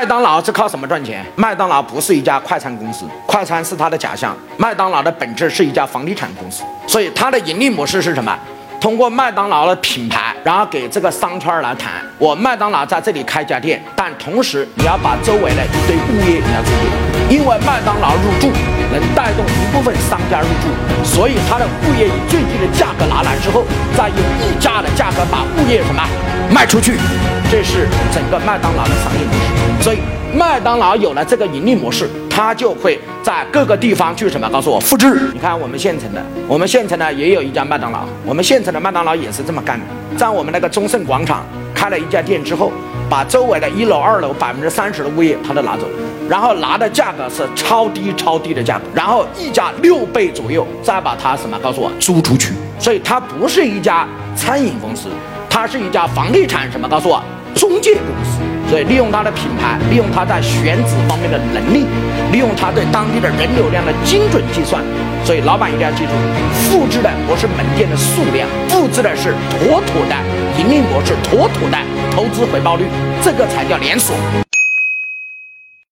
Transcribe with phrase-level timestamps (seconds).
[0.00, 1.22] 麦当劳是靠什么赚钱？
[1.36, 4.34] 麦当劳不是一家快餐公司，快餐是它的假象。
[4.56, 8.34] 麦当劳的本质是一家房地产公司，所以它的盈利模式是什么？
[8.80, 18.50] 通过麦当劳的品牌，然后给这个商圈来谈，我麦当劳在这里开家店，但同时你要把周围的一堆物业你要注意，因为麦当劳入驻
[18.90, 26.02] 能带动一部分商家入驻，所以它的物业以最低的价格拿来之后，再用溢价的价格把物业什么
[26.50, 26.96] 卖出去，
[27.50, 29.49] 这是整个麦当劳的商业模式。
[29.80, 29.98] 所以
[30.34, 32.08] 麦当劳有了这个盈利模式。
[32.32, 34.48] 他就会在各个地方去什么？
[34.48, 35.30] 告诉我复制。
[35.34, 39.84] 你看我们县城的，我们县城呢也有一家麦当劳，我们县城的麦当劳也是这么干的，
[40.16, 42.72] 在我们那个中盛广场开了一家店之后，
[43.10, 45.86] 把周围的一楼、二楼百分之三十的物业他都拿走，
[46.30, 51.58] 然后拿的价格是超低、超低的价格，然后溢价六倍左右，再把它什么？
[51.58, 52.54] 告诉我租出去。
[52.78, 55.10] 所以它不是一家餐饮公司，
[55.50, 56.88] 它是一家房地产什么？
[56.88, 57.22] 告诉我
[57.54, 58.49] 中介公司。
[58.70, 61.84] 所以利用他的品牌，利用他在选址方面的能力，
[62.30, 64.80] 利用他对当地的人流量的精准计算。
[65.24, 66.12] 所以老板一定要记住，
[66.54, 70.14] 复制的不是门店的数量，复制的是妥妥的
[70.56, 71.76] 盈利模式，妥妥的
[72.12, 72.84] 投资回报率，
[73.24, 74.14] 这个才叫连锁。